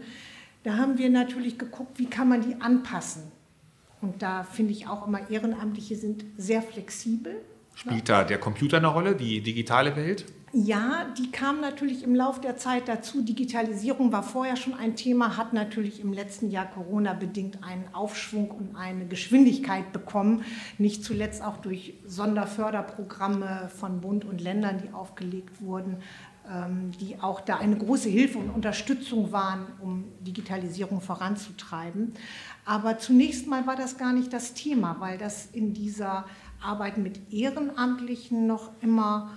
Da 0.63 0.79
haben 0.79 0.97
wir 0.97 1.11
natürlich 1.11 1.59
geguckt, 1.59 1.99
wie 1.99 2.07
kann 2.07 2.31
man 2.31 2.41
die 2.41 2.59
anpassen. 2.59 3.25
Und 4.01 4.23
da 4.23 4.45
finde 4.45 4.73
ich 4.73 4.87
auch 4.87 5.07
immer, 5.07 5.29
Ehrenamtliche 5.29 5.97
sind 5.97 6.25
sehr 6.39 6.63
flexibel. 6.63 7.37
Spielt 7.75 8.09
da 8.09 8.25
der 8.25 8.39
Computer 8.39 8.79
eine 8.79 8.87
Rolle, 8.87 9.15
die 9.15 9.43
digitale 9.43 9.95
Welt? 9.95 10.25
Ja, 10.55 11.07
die 11.17 11.31
kam 11.31 11.63
natürlich 11.63 12.03
im 12.03 12.15
Laufe 12.15 12.43
der 12.43 12.59
Zeit 12.59 12.87
dazu. 12.87 13.23
Digitalisierung 13.23 14.13
war 14.13 14.23
vorher 14.23 14.57
schon 14.57 14.75
ein 14.75 14.97
Thema, 14.97 15.39
hat 15.39 15.55
natürlich 15.55 16.01
im 16.01 16.13
letzten 16.13 16.51
Jahr 16.51 16.67
Corona-bedingt 16.67 17.65
einen 17.65 17.87
Aufschwung 17.95 18.51
und 18.51 18.77
eine 18.77 19.07
Geschwindigkeit 19.07 19.95
bekommen. 19.95 20.45
Nicht 20.77 21.05
zuletzt 21.05 21.43
auch 21.43 21.57
durch 21.57 21.95
Sonderförderprogramme 22.07 23.71
von 23.75 24.03
Bund 24.03 24.27
und 24.27 24.43
Ländern, 24.43 24.77
die 24.77 24.93
aufgelegt 24.93 25.63
wurden, 25.63 25.97
ähm, 26.47 26.91
die 27.01 27.19
auch 27.19 27.41
da 27.41 27.57
eine 27.57 27.79
große 27.79 28.11
Hilfe 28.11 28.37
und 28.37 28.51
Unterstützung 28.51 29.33
waren, 29.33 29.65
um 29.81 30.05
Digitalisierung 30.21 31.01
voranzutreiben. 31.01 32.13
Aber 32.67 32.99
zunächst 32.99 33.47
mal 33.47 33.67
war 33.67 33.77
das 33.77 33.97
gar 33.97 34.13
nicht 34.13 34.35
das 34.35 34.53
Thema, 34.53 34.97
weil 34.99 35.17
das 35.17 35.47
in 35.47 35.73
dieser 35.73 36.27
Arbeit 36.61 36.99
mit 36.99 37.33
Ehrenamtlichen 37.33 38.47
noch 38.47 38.71
immer 38.83 39.31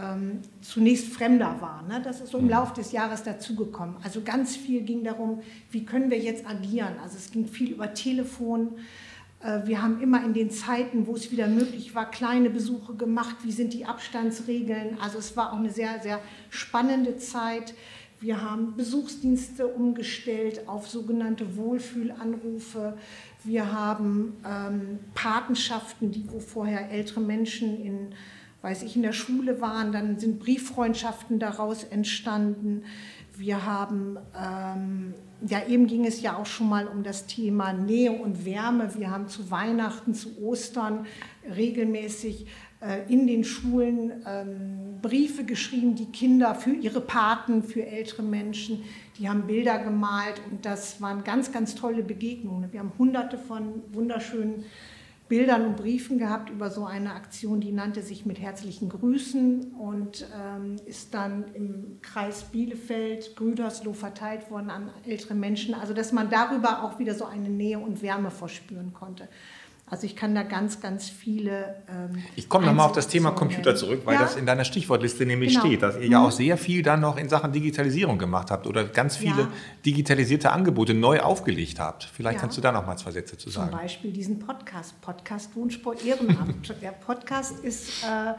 ähm, 0.00 0.40
zunächst 0.60 1.12
fremder 1.12 1.60
war. 1.60 1.82
Ne? 1.82 2.00
Das 2.02 2.20
ist 2.20 2.32
so 2.32 2.38
im 2.38 2.44
mhm. 2.44 2.50
Laufe 2.50 2.74
des 2.74 2.92
Jahres 2.92 3.22
dazugekommen. 3.22 3.96
Also 4.02 4.22
ganz 4.22 4.56
viel 4.56 4.82
ging 4.82 5.04
darum, 5.04 5.42
wie 5.70 5.84
können 5.84 6.10
wir 6.10 6.18
jetzt 6.18 6.46
agieren. 6.46 6.94
Also 7.02 7.16
es 7.16 7.30
ging 7.30 7.46
viel 7.46 7.72
über 7.72 7.94
Telefon. 7.94 8.72
Äh, 9.40 9.66
wir 9.66 9.82
haben 9.82 10.00
immer 10.00 10.24
in 10.24 10.34
den 10.34 10.50
Zeiten, 10.50 11.06
wo 11.06 11.14
es 11.14 11.30
wieder 11.30 11.46
möglich 11.46 11.94
war, 11.94 12.10
kleine 12.10 12.50
Besuche 12.50 12.94
gemacht. 12.94 13.36
Wie 13.44 13.52
sind 13.52 13.72
die 13.72 13.84
Abstandsregeln? 13.84 14.98
Also 15.00 15.18
es 15.18 15.36
war 15.36 15.52
auch 15.52 15.58
eine 15.58 15.70
sehr, 15.70 16.00
sehr 16.00 16.20
spannende 16.50 17.16
Zeit. 17.18 17.74
Wir 18.20 18.40
haben 18.40 18.74
Besuchsdienste 18.76 19.66
umgestellt 19.66 20.66
auf 20.66 20.88
sogenannte 20.88 21.56
Wohlfühlanrufe. 21.56 22.96
Wir 23.42 23.70
haben 23.70 24.36
ähm, 24.46 24.98
Patenschaften, 25.14 26.10
die 26.10 26.24
wo 26.30 26.40
vorher 26.40 26.90
ältere 26.90 27.20
Menschen 27.20 27.84
in 27.84 28.14
weiß 28.64 28.82
ich, 28.82 28.96
in 28.96 29.02
der 29.02 29.12
Schule 29.12 29.60
waren, 29.60 29.92
dann 29.92 30.18
sind 30.18 30.40
Brieffreundschaften 30.40 31.38
daraus 31.38 31.84
entstanden. 31.84 32.84
Wir 33.36 33.66
haben, 33.66 34.16
ähm, 34.34 35.12
ja, 35.46 35.66
eben 35.68 35.86
ging 35.86 36.06
es 36.06 36.22
ja 36.22 36.38
auch 36.38 36.46
schon 36.46 36.70
mal 36.70 36.88
um 36.88 37.02
das 37.02 37.26
Thema 37.26 37.74
Nähe 37.74 38.12
und 38.12 38.46
Wärme. 38.46 38.94
Wir 38.96 39.10
haben 39.10 39.28
zu 39.28 39.50
Weihnachten, 39.50 40.14
zu 40.14 40.40
Ostern 40.42 41.04
regelmäßig 41.54 42.46
äh, 42.80 43.12
in 43.12 43.26
den 43.26 43.44
Schulen 43.44 44.12
ähm, 44.26 44.98
Briefe 45.02 45.44
geschrieben, 45.44 45.94
die 45.94 46.06
Kinder 46.06 46.54
für 46.54 46.72
ihre 46.72 47.02
Paten, 47.02 47.62
für 47.62 47.84
ältere 47.84 48.22
Menschen, 48.22 48.82
die 49.18 49.28
haben 49.28 49.46
Bilder 49.46 49.78
gemalt 49.78 50.40
und 50.50 50.64
das 50.64 51.02
waren 51.02 51.22
ganz, 51.22 51.52
ganz 51.52 51.74
tolle 51.74 52.02
Begegnungen. 52.02 52.72
Wir 52.72 52.80
haben 52.80 52.92
hunderte 52.98 53.36
von 53.36 53.82
wunderschönen 53.92 54.64
Bildern 55.26 55.64
und 55.64 55.76
Briefen 55.76 56.18
gehabt 56.18 56.50
über 56.50 56.70
so 56.70 56.84
eine 56.84 57.14
Aktion, 57.14 57.60
die 57.60 57.72
nannte 57.72 58.02
sich 58.02 58.26
mit 58.26 58.38
herzlichen 58.38 58.90
Grüßen 58.90 59.72
und 59.72 60.26
ähm, 60.38 60.76
ist 60.84 61.14
dann 61.14 61.46
im 61.54 61.98
Kreis 62.02 62.44
Bielefeld, 62.44 63.34
Grüdersloh 63.34 63.94
verteilt 63.94 64.50
worden 64.50 64.68
an 64.68 64.90
ältere 65.06 65.34
Menschen. 65.34 65.74
Also 65.74 65.94
dass 65.94 66.12
man 66.12 66.28
darüber 66.28 66.82
auch 66.84 66.98
wieder 66.98 67.14
so 67.14 67.24
eine 67.24 67.48
Nähe 67.48 67.78
und 67.78 68.02
Wärme 68.02 68.30
verspüren 68.30 68.92
konnte. 68.92 69.28
Also 69.94 70.06
ich 70.06 70.16
kann 70.16 70.34
da 70.34 70.42
ganz, 70.42 70.80
ganz 70.80 71.08
viele. 71.08 71.76
Ähm, 71.88 72.24
ich 72.34 72.48
komme 72.48 72.66
nochmal 72.66 72.86
auf 72.86 72.96
das 72.96 73.06
Thema 73.06 73.30
Computer 73.30 73.76
zurück, 73.76 74.00
weil 74.04 74.14
ja? 74.14 74.22
das 74.22 74.34
in 74.34 74.44
deiner 74.44 74.64
Stichwortliste 74.64 75.24
nämlich 75.24 75.50
genau. 75.50 75.66
steht, 75.66 75.82
dass 75.82 75.94
ihr 75.94 76.06
mhm. 76.06 76.12
ja 76.12 76.26
auch 76.26 76.32
sehr 76.32 76.58
viel 76.58 76.82
dann 76.82 76.98
noch 76.98 77.16
in 77.16 77.28
Sachen 77.28 77.52
Digitalisierung 77.52 78.18
gemacht 78.18 78.50
habt 78.50 78.66
oder 78.66 78.82
ganz 78.82 79.16
viele 79.16 79.42
ja. 79.42 79.48
digitalisierte 79.86 80.50
Angebote 80.50 80.94
neu 80.94 81.20
aufgelegt 81.20 81.78
habt. 81.78 82.10
Vielleicht 82.12 82.38
ja. 82.38 82.40
kannst 82.40 82.56
du 82.58 82.60
da 82.60 82.72
noch 82.72 82.84
mal 82.84 82.96
zwei 82.96 83.12
Sätze 83.12 83.38
zu 83.38 83.50
sagen. 83.50 83.70
Zum 83.70 83.78
Beispiel 83.78 84.10
diesen 84.10 84.40
Podcast, 84.40 85.00
Podcast 85.00 85.54
Wohnsport 85.54 86.04
Ehrenamt. 86.04 86.74
Der 86.82 86.90
Podcast 86.90 87.60
ist 87.60 88.02
äh, 88.02 88.34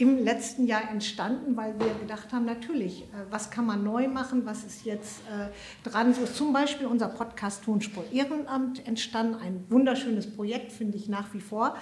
im 0.00 0.24
letzten 0.24 0.66
Jahr 0.66 0.90
entstanden, 0.90 1.56
weil 1.56 1.78
wir 1.78 1.92
gedacht 2.00 2.32
haben, 2.32 2.46
natürlich, 2.46 3.02
äh, 3.02 3.06
was 3.30 3.50
kann 3.50 3.66
man 3.66 3.84
neu 3.84 4.08
machen, 4.08 4.46
was 4.46 4.64
ist 4.64 4.84
jetzt 4.84 5.20
äh, 5.28 5.88
dran. 5.88 6.14
So 6.14 6.22
ist 6.22 6.36
zum 6.36 6.52
Beispiel 6.52 6.86
unser 6.86 7.08
Podcast 7.08 7.64
Tonsport 7.64 8.10
Ehrenamt 8.12 8.86
entstanden, 8.86 9.34
ein 9.34 9.64
wunderschönes 9.68 10.34
Projekt, 10.34 10.72
finde 10.72 10.96
ich 10.96 11.08
nach 11.08 11.34
wie 11.34 11.40
vor. 11.40 11.76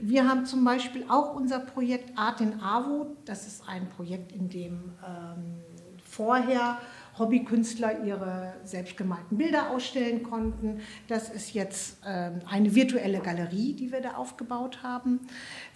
Wir 0.00 0.28
haben 0.28 0.46
zum 0.46 0.64
Beispiel 0.64 1.04
auch 1.08 1.34
unser 1.34 1.58
Projekt 1.58 2.16
Art 2.16 2.40
in 2.40 2.60
AWO, 2.60 3.16
das 3.24 3.46
ist 3.46 3.68
ein 3.68 3.88
Projekt, 3.88 4.30
in 4.30 4.48
dem 4.48 4.92
ähm, 5.04 5.56
vorher 6.04 6.78
Hobbykünstler 7.18 8.04
ihre 8.04 8.54
selbstgemalten 8.64 9.38
Bilder 9.38 9.70
ausstellen 9.70 10.22
konnten. 10.22 10.80
Das 11.08 11.28
ist 11.30 11.54
jetzt 11.54 11.98
ähm, 12.06 12.40
eine 12.48 12.74
virtuelle 12.74 13.20
Galerie, 13.20 13.74
die 13.74 13.92
wir 13.92 14.00
da 14.00 14.14
aufgebaut 14.14 14.82
haben. 14.82 15.20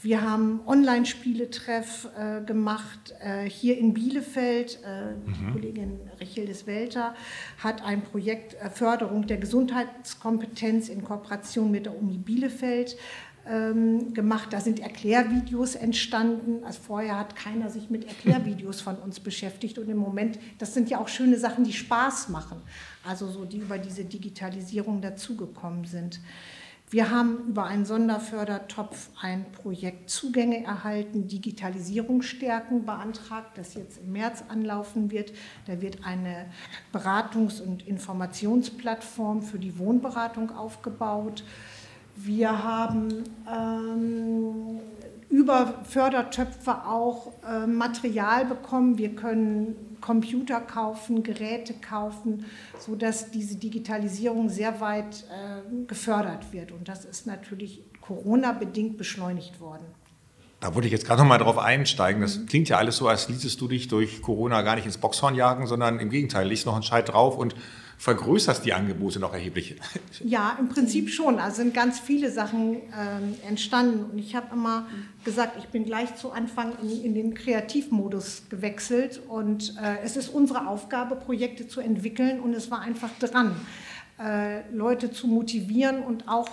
Wir 0.02 0.22
haben 0.22 0.60
Online-Spieletreff 0.66 2.08
äh, 2.16 2.42
gemacht 2.42 3.14
äh, 3.20 3.48
hier 3.48 3.78
in 3.78 3.94
Bielefeld. 3.94 4.80
Äh, 4.84 5.14
mhm. 5.14 5.34
Die 5.34 5.52
Kollegin 5.52 6.00
Richildes 6.20 6.66
Welter 6.66 7.14
hat 7.58 7.82
ein 7.84 8.02
Projekt 8.02 8.56
Förderung 8.72 9.26
der 9.26 9.38
Gesundheitskompetenz 9.38 10.88
in 10.88 11.04
Kooperation 11.04 11.70
mit 11.70 11.86
der 11.86 11.96
Uni 11.96 12.18
Bielefeld 12.18 12.96
ähm, 13.48 14.14
gemacht. 14.14 14.52
Da 14.52 14.60
sind 14.60 14.80
Erklärvideos 14.80 15.74
entstanden. 15.74 16.64
Also 16.64 16.80
vorher 16.82 17.18
hat 17.18 17.36
keiner 17.36 17.70
sich 17.70 17.90
mit 17.90 18.06
Erklärvideos 18.06 18.80
von 18.80 18.96
uns 18.96 19.20
beschäftigt. 19.20 19.78
Und 19.78 19.88
im 19.88 19.98
Moment, 19.98 20.38
das 20.58 20.74
sind 20.74 20.90
ja 20.90 20.98
auch 20.98 21.08
schöne 21.08 21.38
Sachen, 21.38 21.64
die 21.64 21.72
Spaß 21.72 22.28
machen. 22.28 22.60
Also 23.04 23.28
so, 23.28 23.44
die 23.44 23.58
über 23.58 23.78
diese 23.78 24.04
Digitalisierung 24.04 25.00
dazugekommen 25.00 25.84
sind. 25.84 26.20
Wir 26.92 27.08
haben 27.08 27.46
über 27.46 27.66
einen 27.66 27.84
Sonderfördertopf 27.84 29.10
ein 29.20 29.52
Projekt 29.52 30.10
Zugänge 30.10 30.64
erhalten, 30.64 31.28
Digitalisierung 31.28 32.20
stärken 32.20 32.84
beantragt, 32.84 33.56
das 33.56 33.74
jetzt 33.74 33.98
im 33.98 34.10
März 34.10 34.42
anlaufen 34.48 35.12
wird. 35.12 35.32
Da 35.66 35.80
wird 35.80 36.04
eine 36.04 36.46
Beratungs- 36.92 37.62
und 37.62 37.86
Informationsplattform 37.86 39.42
für 39.42 39.60
die 39.60 39.78
Wohnberatung 39.78 40.50
aufgebaut. 40.50 41.44
Wir 42.22 42.62
haben 42.62 43.24
ähm, 43.50 44.80
über 45.30 45.74
Fördertöpfe 45.84 46.86
auch 46.86 47.32
äh, 47.48 47.66
Material 47.66 48.44
bekommen. 48.44 48.98
Wir 48.98 49.14
können 49.14 49.74
Computer 50.02 50.60
kaufen, 50.60 51.22
Geräte 51.22 51.72
kaufen, 51.74 52.44
sodass 52.78 53.30
diese 53.30 53.56
Digitalisierung 53.56 54.50
sehr 54.50 54.80
weit 54.80 55.24
äh, 55.30 55.86
gefördert 55.86 56.52
wird. 56.52 56.72
Und 56.72 56.88
das 56.88 57.06
ist 57.06 57.26
natürlich 57.26 57.82
Corona-bedingt 58.02 58.98
beschleunigt 58.98 59.60
worden. 59.60 59.84
Da 60.60 60.74
würde 60.74 60.88
ich 60.88 60.92
jetzt 60.92 61.06
gerade 61.06 61.22
noch 61.22 61.28
mal 61.28 61.38
drauf 61.38 61.56
einsteigen. 61.56 62.20
Das 62.20 62.44
klingt 62.44 62.68
ja 62.68 62.76
alles 62.76 62.98
so, 62.98 63.08
als 63.08 63.30
ließest 63.30 63.58
du 63.58 63.66
dich 63.66 63.88
durch 63.88 64.20
Corona 64.20 64.60
gar 64.60 64.76
nicht 64.76 64.84
ins 64.84 64.98
Boxhorn 64.98 65.34
jagen, 65.34 65.66
sondern 65.66 65.98
im 66.00 66.10
Gegenteil, 66.10 66.46
liegst 66.46 66.66
noch 66.66 66.74
einen 66.74 66.82
Scheit 66.82 67.08
drauf 67.08 67.38
und 67.38 67.54
vergrößerst 68.00 68.64
die 68.64 68.72
Angebote 68.72 69.20
noch 69.20 69.34
erheblich. 69.34 69.76
Ja, 70.24 70.56
im 70.58 70.68
Prinzip 70.68 71.10
schon. 71.10 71.38
Also 71.38 71.56
sind 71.56 71.72
ganz 71.72 71.98
viele 71.98 72.30
Sachen 72.30 72.76
ähm, 72.76 73.34
entstanden. 73.46 74.04
Und 74.10 74.18
ich 74.18 74.34
habe 74.34 74.54
immer 74.54 74.86
gesagt, 75.24 75.56
ich 75.58 75.66
bin 75.66 75.84
gleich 75.84 76.14
zu 76.16 76.30
Anfang 76.30 76.72
in, 76.82 77.04
in 77.04 77.14
den 77.14 77.34
Kreativmodus 77.34 78.44
gewechselt. 78.50 79.20
Und 79.28 79.76
äh, 79.76 79.98
es 80.02 80.16
ist 80.16 80.28
unsere 80.28 80.66
Aufgabe, 80.66 81.16
Projekte 81.16 81.68
zu 81.68 81.80
entwickeln. 81.80 82.40
Und 82.40 82.54
es 82.54 82.70
war 82.70 82.80
einfach 82.80 83.10
dran, 83.18 83.54
äh, 84.18 84.68
Leute 84.72 85.10
zu 85.10 85.26
motivieren 85.26 86.02
und 86.02 86.28
auch 86.28 86.48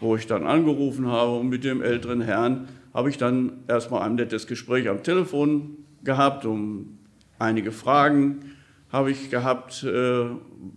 wo 0.00 0.16
ich 0.16 0.26
dann 0.26 0.46
angerufen 0.46 1.06
habe 1.06 1.36
und 1.36 1.48
mit 1.48 1.64
dem 1.64 1.82
älteren 1.82 2.22
Herrn 2.22 2.68
habe 2.94 3.10
ich 3.10 3.18
dann 3.18 3.64
erstmal 3.68 4.02
ein 4.02 4.14
nettes 4.14 4.46
Gespräch 4.46 4.88
am 4.88 5.02
Telefon 5.02 5.78
gehabt, 6.04 6.44
um 6.44 6.98
einige 7.38 7.72
Fragen 7.72 8.56
habe 8.90 9.10
ich 9.10 9.30
gehabt, 9.30 9.82
äh, 9.84 10.26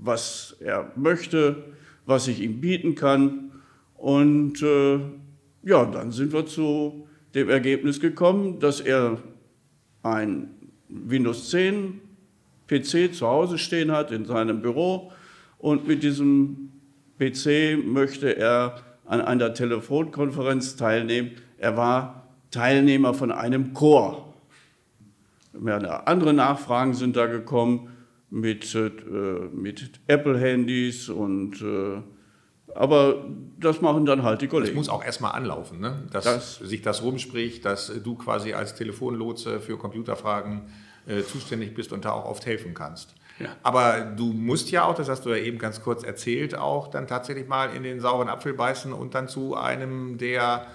was 0.01 0.57
er 0.59 0.91
möchte, 0.95 1.63
was 2.05 2.27
ich 2.27 2.41
ihm 2.41 2.59
bieten 2.59 2.95
kann. 2.95 3.51
Und 3.95 4.61
äh, 4.61 4.99
ja, 5.63 5.85
dann 5.85 6.11
sind 6.11 6.33
wir 6.33 6.45
zu 6.45 7.07
dem 7.33 7.49
Ergebnis 7.49 7.99
gekommen, 7.99 8.59
dass 8.59 8.81
er 8.81 9.17
ein 10.03 10.49
Windows 10.89 11.49
10 11.51 12.01
PC 12.67 13.13
zu 13.13 13.27
Hause 13.27 13.57
stehen 13.57 13.91
hat 13.91 14.11
in 14.11 14.25
seinem 14.25 14.61
Büro 14.61 15.11
und 15.57 15.87
mit 15.87 16.03
diesem 16.03 16.71
PC 17.19 17.77
möchte 17.85 18.35
er 18.35 18.81
an 19.05 19.21
einer 19.21 19.53
Telefonkonferenz 19.53 20.75
teilnehmen. 20.75 21.31
Er 21.61 21.77
war 21.77 22.23
Teilnehmer 22.49 23.13
von 23.13 23.31
einem 23.31 23.73
Chor. 23.73 24.33
Andere 26.05 26.33
Nachfragen 26.33 26.95
sind 26.95 27.15
da 27.15 27.27
gekommen 27.27 27.89
mit, 28.31 28.73
äh, 28.73 28.89
mit 29.53 29.99
Apple-Handys 30.07 31.09
und 31.09 31.61
äh, 31.61 32.01
aber 32.73 33.25
das 33.59 33.81
machen 33.81 34.05
dann 34.05 34.23
halt 34.23 34.41
die 34.41 34.47
Kollegen. 34.47 34.69
Das 34.69 34.75
muss 34.75 34.89
auch 34.89 35.03
erstmal 35.03 35.33
anlaufen, 35.33 35.81
ne? 35.81 36.03
dass 36.11 36.23
das, 36.23 36.55
sich 36.55 36.81
das 36.81 37.03
rumspricht, 37.03 37.63
dass 37.63 37.91
du 38.03 38.15
quasi 38.15 38.53
als 38.53 38.73
Telefonlotse 38.73 39.59
für 39.59 39.77
Computerfragen 39.77 40.63
äh, 41.05 41.21
zuständig 41.21 41.75
bist 41.75 41.93
und 41.93 42.05
da 42.05 42.13
auch 42.13 42.25
oft 42.25 42.45
helfen 42.47 42.73
kannst. 42.73 43.13
Ja. 43.37 43.49
Aber 43.61 43.99
du 43.99 44.33
musst 44.33 44.71
ja 44.71 44.85
auch, 44.85 44.95
das 44.95 45.09
hast 45.09 45.25
du 45.25 45.29
ja 45.29 45.35
eben 45.35 45.59
ganz 45.59 45.83
kurz 45.83 46.03
erzählt, 46.03 46.55
auch 46.55 46.87
dann 46.87 47.05
tatsächlich 47.05 47.47
mal 47.47 47.75
in 47.75 47.83
den 47.83 47.99
sauren 47.99 48.29
Apfel 48.29 48.53
beißen 48.53 48.93
und 48.93 49.13
dann 49.13 49.27
zu 49.27 49.55
einem 49.55 50.17
der 50.17 50.65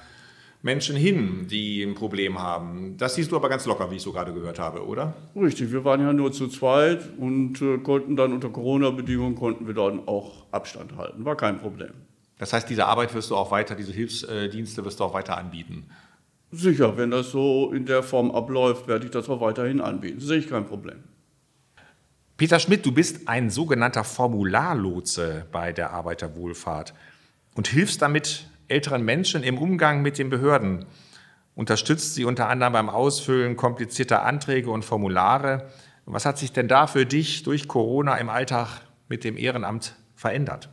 Menschen 0.66 0.96
hin, 0.96 1.46
die 1.48 1.82
ein 1.82 1.94
Problem 1.94 2.38
haben. 2.42 2.96
Das 2.98 3.14
siehst 3.14 3.32
du 3.32 3.36
aber 3.36 3.48
ganz 3.48 3.64
locker, 3.64 3.90
wie 3.90 3.96
ich 3.96 4.02
so 4.02 4.12
gerade 4.12 4.34
gehört 4.34 4.58
habe, 4.58 4.84
oder? 4.84 5.14
Richtig, 5.34 5.72
wir 5.72 5.84
waren 5.84 6.00
ja 6.00 6.12
nur 6.12 6.32
zu 6.32 6.48
zweit 6.48 7.08
und 7.18 7.62
äh, 7.62 7.78
konnten 7.78 8.16
dann 8.16 8.34
unter 8.34 8.50
Corona-Bedingungen 8.50 9.36
konnten 9.36 9.66
wir 9.66 9.74
dann 9.74 10.06
auch 10.06 10.44
Abstand 10.50 10.96
halten. 10.96 11.24
War 11.24 11.36
kein 11.36 11.58
Problem. 11.58 11.92
Das 12.38 12.52
heißt, 12.52 12.68
diese 12.68 12.84
Arbeit 12.86 13.14
wirst 13.14 13.30
du 13.30 13.36
auch 13.36 13.50
weiter, 13.50 13.74
diese 13.74 13.92
Hilfsdienste 13.92 14.84
wirst 14.84 15.00
du 15.00 15.04
auch 15.04 15.14
weiter 15.14 15.38
anbieten. 15.38 15.86
Sicher, 16.50 16.96
wenn 16.96 17.10
das 17.10 17.30
so 17.30 17.72
in 17.72 17.86
der 17.86 18.02
Form 18.02 18.30
abläuft, 18.30 18.88
werde 18.88 19.06
ich 19.06 19.10
das 19.10 19.28
auch 19.28 19.40
weiterhin 19.40 19.80
anbieten. 19.80 20.20
Sehe 20.20 20.38
ich 20.38 20.48
kein 20.48 20.66
Problem. 20.66 20.98
Peter 22.36 22.58
Schmidt, 22.58 22.84
du 22.84 22.92
bist 22.92 23.28
ein 23.28 23.50
sogenannter 23.50 24.04
Formularlotse 24.04 25.46
bei 25.52 25.72
der 25.72 25.92
Arbeiterwohlfahrt 25.92 26.92
und 27.54 27.68
hilfst 27.68 28.02
damit 28.02 28.48
älteren 28.68 29.04
Menschen 29.04 29.42
im 29.42 29.58
Umgang 29.58 30.02
mit 30.02 30.18
den 30.18 30.30
Behörden, 30.30 30.86
unterstützt 31.54 32.14
sie 32.14 32.24
unter 32.24 32.48
anderem 32.48 32.72
beim 32.72 32.88
Ausfüllen 32.88 33.56
komplizierter 33.56 34.24
Anträge 34.24 34.70
und 34.70 34.84
Formulare. 34.84 35.68
Was 36.04 36.26
hat 36.26 36.38
sich 36.38 36.52
denn 36.52 36.68
da 36.68 36.86
für 36.86 37.06
dich 37.06 37.42
durch 37.42 37.66
Corona 37.68 38.16
im 38.16 38.28
Alltag 38.28 38.82
mit 39.08 39.24
dem 39.24 39.36
Ehrenamt 39.36 39.96
verändert? 40.14 40.70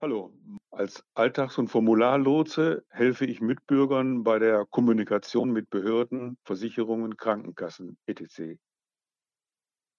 Hallo, 0.00 0.32
als 0.70 1.04
Alltags- 1.14 1.56
und 1.56 1.68
Formularlotse 1.68 2.84
helfe 2.90 3.24
ich 3.24 3.40
Mitbürgern 3.40 4.24
bei 4.24 4.38
der 4.38 4.66
Kommunikation 4.66 5.50
mit 5.50 5.70
Behörden, 5.70 6.36
Versicherungen, 6.44 7.16
Krankenkassen 7.16 7.96
etc. 8.06 8.58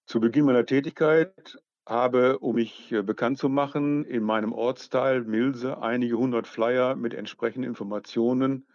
Zu 0.06 0.20
Beginn 0.20 0.46
meiner 0.46 0.66
Tätigkeit 0.66 1.58
habe, 1.88 2.40
um 2.40 2.56
mich 2.56 2.92
äh, 2.92 3.02
bekannt 3.02 3.38
zu 3.38 3.50
machen, 3.50 4.04
in 4.06 4.24
meinem 4.24 4.54
Ortsteil 4.54 5.24
Milse 5.24 5.82
einige 5.82 6.18
hundert 6.18 6.48
Flyer 6.48 6.96
mit 6.96 7.14
entsprechenden 7.14 7.70
Informationen 7.70 8.68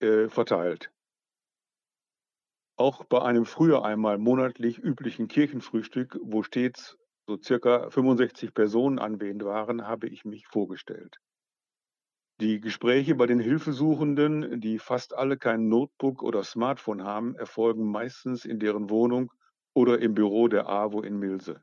äh, 0.00 0.28
verteilt. 0.28 0.90
Auch 2.76 3.04
bei 3.04 3.20
einem 3.20 3.44
früher 3.44 3.84
einmal 3.84 4.16
monatlich 4.16 4.78
üblichen 4.78 5.28
Kirchenfrühstück, 5.28 6.18
wo 6.22 6.42
stets 6.42 6.96
so 7.26 7.36
circa 7.40 7.90
65 7.90 8.54
Personen 8.54 8.98
anwesend 8.98 9.44
waren, 9.44 9.86
habe 9.86 10.08
ich 10.08 10.24
mich 10.24 10.46
vorgestellt. 10.46 11.20
Die 12.40 12.58
Gespräche 12.58 13.14
bei 13.14 13.26
den 13.26 13.38
Hilfesuchenden, 13.38 14.62
die 14.62 14.78
fast 14.78 15.14
alle 15.14 15.36
kein 15.36 15.68
Notebook 15.68 16.22
oder 16.22 16.42
Smartphone 16.42 17.04
haben, 17.04 17.34
erfolgen 17.34 17.90
meistens 17.90 18.46
in 18.46 18.58
deren 18.58 18.88
Wohnung 18.88 19.30
oder 19.74 19.98
im 19.98 20.14
Büro 20.14 20.48
der 20.48 20.66
AWO 20.66 21.02
in 21.02 21.18
Milse. 21.18 21.62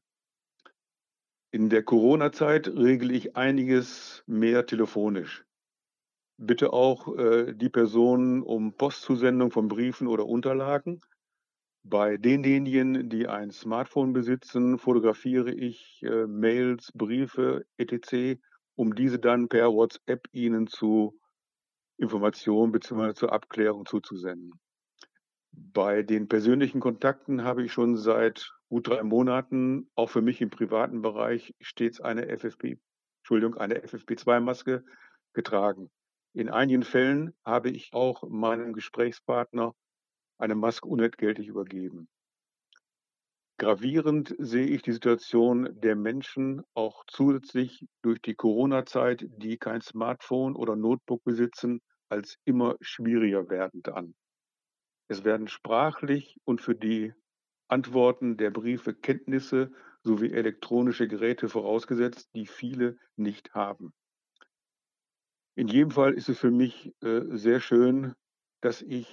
In 1.51 1.69
der 1.69 1.83
Corona-Zeit 1.83 2.67
regle 2.67 3.13
ich 3.13 3.38
einiges 3.38 4.21
mehr 4.27 4.65
telefonisch. 4.65 5.45
Bitte 6.38 6.73
auch 6.73 7.17
äh, 7.17 7.53
die 7.53 7.69
Personen 7.69 8.43
um 8.43 8.73
Postzusendung 8.73 9.51
von 9.51 9.69
Briefen 9.69 10.07
oder 10.07 10.25
Unterlagen. 10.25 10.99
Bei 11.83 12.17
denjenigen, 12.17 13.10
die 13.10 13.27
ein 13.27 13.51
Smartphone 13.51 14.12
besitzen, 14.12 14.77
fotografiere 14.77 15.51
ich 15.51 16.03
äh, 16.03 16.27
Mails, 16.27 16.91
Briefe 16.93 17.65
etc., 17.77 18.39
um 18.75 18.93
diese 18.93 19.17
dann 19.17 19.47
per 19.47 19.71
WhatsApp 19.71 20.27
Ihnen 20.33 20.67
zu 20.67 21.17
Informationen 21.97 22.73
bzw. 22.73 23.13
zur 23.13 23.31
Abklärung 23.31 23.86
zuzusenden. 23.86 24.51
Bei 25.51 26.03
den 26.03 26.27
persönlichen 26.27 26.81
Kontakten 26.81 27.43
habe 27.43 27.63
ich 27.63 27.71
schon 27.71 27.95
seit 27.95 28.53
gut 28.69 28.88
drei 28.88 29.03
Monaten 29.03 29.89
auch 29.95 30.10
für 30.10 30.21
mich 30.21 30.41
im 30.41 30.49
privaten 30.49 31.01
Bereich 31.01 31.53
stets 31.62 32.01
eine 32.01 32.27
FFP, 32.27 32.80
Entschuldigung, 33.21 33.56
eine 33.56 33.80
FFP2-Maske 33.80 34.84
getragen. 35.34 35.89
In 36.34 36.49
einigen 36.49 36.84
Fällen 36.84 37.34
habe 37.45 37.69
ich 37.69 37.93
auch 37.93 38.27
meinem 38.27 38.73
Gesprächspartner 38.73 39.73
eine 40.38 40.56
Maske 40.56 40.88
unentgeltlich 40.88 41.47
übergeben. 41.47 42.10
Gravierend 43.60 44.36
sehe 44.38 44.67
ich 44.67 44.84
die 44.84 44.91
Situation 44.91 45.67
der 45.82 45.95
Menschen 45.95 46.62
auch 46.75 47.03
zusätzlich 47.08 47.88
durch 48.03 48.21
die 48.21 48.36
Corona-Zeit, 48.36 49.25
die 49.38 49.58
kein 49.58 49.82
Smartphone 49.82 50.56
oder 50.56 50.75
Notebook 50.75 51.23
besitzen, 51.23 51.82
als 52.08 52.38
immer 52.45 52.75
schwieriger 52.82 53.49
werdend 53.49 53.89
an. 53.89 54.13
Es 55.08 55.23
werden 55.23 55.47
sprachlich 55.47 56.38
und 56.45 56.62
für 56.62 56.75
die 56.75 57.13
Antworten 57.67 58.38
der 58.38 58.51
Briefe 58.51 58.93
Kenntnisse 58.93 59.71
sowie 60.03 60.32
elektronische 60.32 61.08
Geräte 61.08 61.49
vorausgesetzt, 61.49 62.30
die 62.34 62.45
viele 62.45 62.97
nicht 63.15 63.53
haben. 63.53 63.93
In 65.56 65.67
jedem 65.67 65.91
Fall 65.91 66.13
ist 66.13 66.30
es 66.30 66.38
für 66.38 66.51
mich 66.51 66.93
äh, 67.01 67.21
sehr 67.32 67.60
schön, 67.60 68.13
dass 68.62 68.82
ich 68.82 69.08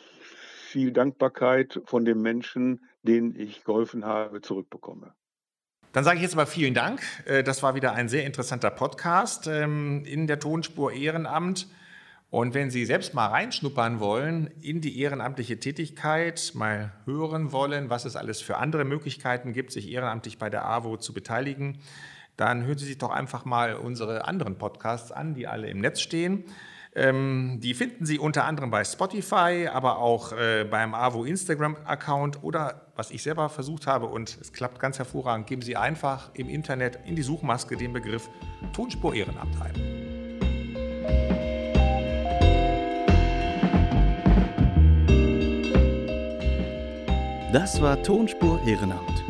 viel 0.75 0.93
Dankbarkeit 0.93 1.81
von 1.85 2.05
den 2.05 2.21
Menschen, 2.21 2.85
denen 3.03 3.35
ich 3.35 3.65
geholfen 3.65 4.05
habe, 4.05 4.41
zurückbekomme. 4.41 5.15
Dann 5.93 6.03
sage 6.03 6.17
ich 6.17 6.23
jetzt 6.23 6.35
mal 6.35 6.47
vielen 6.47 6.75
Dank. 6.75 7.01
Äh, 7.25 7.45
das 7.45 7.63
war 7.63 7.75
wieder 7.75 7.93
ein 7.93 8.09
sehr 8.09 8.27
interessanter 8.27 8.71
Podcast 8.71 9.47
ähm, 9.47 10.05
in 10.05 10.27
der 10.27 10.41
Tonspur 10.41 10.93
Ehrenamt. 10.93 11.69
Und 12.35 12.53
wenn 12.53 12.69
Sie 12.69 12.85
selbst 12.85 13.15
mal 13.15 13.29
reinschnuppern 13.29 14.01
wollen 14.01 14.51
in 14.61 14.81
die 14.81 14.99
ehrenamtliche 14.99 15.61
Tätigkeit, 15.61 16.51
mal 16.55 16.93
hören 17.05 17.53
wollen, 17.53 17.91
was 17.91 18.07
es 18.07 18.17
alles 18.17 18.41
für 18.41 18.57
andere 18.57 18.85
Möglichkeiten 18.85 19.53
gibt, 19.53 19.71
sich 19.71 19.89
ehrenamtlich 19.89 20.37
bei 20.37 20.51
der 20.51 20.67
AWO 20.67 20.97
zu 20.97 21.15
beteiligen, 21.15 21.79
dann 22.37 22.65
hören 22.65 22.77
Sie 22.77 22.87
sich 22.87 22.99
doch 22.99 23.11
einfach 23.11 23.45
mal 23.45 23.77
unsere 23.77 24.25
anderen 24.25 24.59
Podcasts 24.59 25.13
an, 25.13 25.35
die 25.35 25.47
alle 25.47 25.71
im 25.71 25.79
Netz 25.79 26.01
stehen. 26.01 26.43
Ähm, 26.97 27.61
die 27.63 27.73
finden 27.73 28.05
Sie 28.05 28.19
unter 28.19 28.47
anderem 28.47 28.73
bei 28.73 28.83
Spotify, 28.83 29.69
aber 29.73 29.99
auch 29.99 30.33
äh, 30.33 30.67
beim 30.69 30.93
AWO 30.93 31.23
Instagram-Account 31.23 32.43
oder 32.43 32.89
was 32.97 33.13
ich 33.13 33.23
selber 33.23 33.49
versucht 33.49 33.87
habe 33.87 34.07
und 34.07 34.37
es 34.41 34.53
klappt 34.53 34.81
ganz 34.81 34.99
hervorragend, 34.99 35.47
geben 35.47 35.63
Sie 35.63 35.77
einfach 35.77 36.35
im 36.35 36.49
Internet 36.49 36.99
in 37.07 37.15
die 37.15 37.23
Suchmaske 37.23 37.77
den 37.77 37.93
Begriff 37.93 38.29
Tonspur 38.73 39.15
Ehrenamt 39.15 39.55
ein. 39.63 40.14
Das 47.55 47.81
war 47.81 48.03
Tonspur 48.03 48.61
Ehrenamt. 48.67 49.23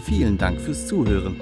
Vielen 0.00 0.38
Dank 0.38 0.58
fürs 0.58 0.86
Zuhören. 0.86 1.38